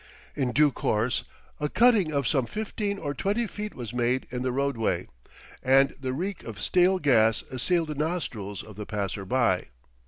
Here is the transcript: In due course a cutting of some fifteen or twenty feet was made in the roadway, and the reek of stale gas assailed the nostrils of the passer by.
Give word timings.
In 0.35 0.51
due 0.51 0.71
course 0.71 1.25
a 1.59 1.69
cutting 1.69 2.11
of 2.11 2.27
some 2.27 2.47
fifteen 2.47 2.97
or 2.97 3.13
twenty 3.13 3.45
feet 3.45 3.75
was 3.75 3.93
made 3.93 4.25
in 4.31 4.41
the 4.41 4.51
roadway, 4.51 5.07
and 5.61 5.93
the 6.01 6.11
reek 6.11 6.43
of 6.43 6.59
stale 6.59 6.97
gas 6.97 7.43
assailed 7.51 7.89
the 7.89 7.93
nostrils 7.93 8.63
of 8.63 8.77
the 8.77 8.87
passer 8.87 9.25
by. 9.25 9.67